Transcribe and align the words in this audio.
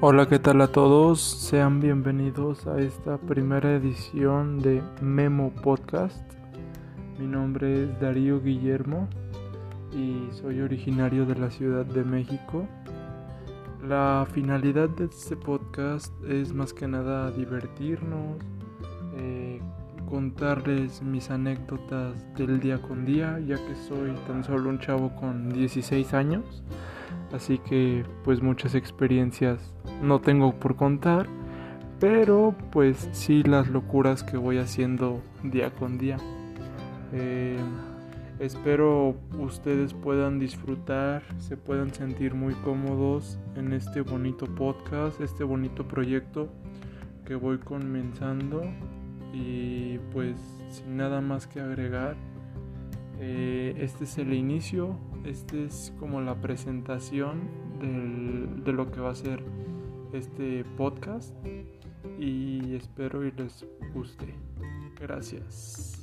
Hola, 0.00 0.28
¿qué 0.28 0.38
tal 0.38 0.60
a 0.60 0.68
todos? 0.68 1.20
Sean 1.20 1.80
bienvenidos 1.80 2.68
a 2.68 2.78
esta 2.78 3.18
primera 3.18 3.74
edición 3.74 4.60
de 4.60 4.80
Memo 5.00 5.52
Podcast. 5.60 6.22
Mi 7.18 7.26
nombre 7.26 7.82
es 7.82 8.00
Darío 8.00 8.40
Guillermo 8.40 9.08
y 9.92 10.28
soy 10.30 10.60
originario 10.60 11.26
de 11.26 11.34
la 11.34 11.50
Ciudad 11.50 11.84
de 11.84 12.04
México. 12.04 12.64
La 13.88 14.24
finalidad 14.32 14.88
de 14.88 15.06
este 15.06 15.34
podcast 15.34 16.12
es 16.28 16.52
más 16.52 16.72
que 16.72 16.86
nada 16.86 17.32
divertirnos, 17.32 18.36
eh, 19.16 19.60
contarles 20.08 21.02
mis 21.02 21.28
anécdotas 21.28 22.14
del 22.36 22.60
día 22.60 22.80
con 22.80 23.04
día, 23.04 23.40
ya 23.40 23.56
que 23.56 23.74
soy 23.88 24.12
tan 24.28 24.44
solo 24.44 24.70
un 24.70 24.78
chavo 24.78 25.12
con 25.16 25.48
16 25.48 26.14
años. 26.14 26.62
Así 27.32 27.58
que 27.58 28.04
pues 28.24 28.42
muchas 28.42 28.74
experiencias 28.74 29.58
no 30.02 30.20
tengo 30.20 30.58
por 30.58 30.76
contar, 30.76 31.26
pero 32.00 32.54
pues 32.70 33.08
sí 33.12 33.42
las 33.42 33.68
locuras 33.68 34.22
que 34.22 34.36
voy 34.36 34.58
haciendo 34.58 35.20
día 35.42 35.70
con 35.70 35.98
día. 35.98 36.16
Eh, 37.12 37.58
espero 38.38 39.16
ustedes 39.38 39.94
puedan 39.94 40.38
disfrutar, 40.38 41.22
se 41.38 41.56
puedan 41.56 41.92
sentir 41.92 42.34
muy 42.34 42.54
cómodos 42.54 43.38
en 43.56 43.72
este 43.72 44.00
bonito 44.00 44.46
podcast, 44.46 45.20
este 45.20 45.44
bonito 45.44 45.86
proyecto 45.86 46.48
que 47.26 47.34
voy 47.34 47.58
comenzando 47.58 48.62
y 49.34 49.98
pues 50.12 50.36
sin 50.70 50.96
nada 50.96 51.20
más 51.20 51.46
que 51.46 51.60
agregar. 51.60 52.16
Eh, 53.20 53.74
este 53.78 54.04
es 54.04 54.18
el 54.18 54.32
inicio, 54.32 54.96
este 55.24 55.64
es 55.64 55.92
como 55.98 56.20
la 56.20 56.40
presentación 56.40 57.68
de 58.64 58.72
lo 58.72 58.90
que 58.90 59.00
va 59.00 59.10
a 59.10 59.14
ser 59.14 59.42
este 60.12 60.64
podcast 60.76 61.34
y 62.18 62.74
espero 62.74 63.24
y 63.24 63.32
les 63.32 63.66
guste. 63.94 64.34
Gracias. 65.00 65.97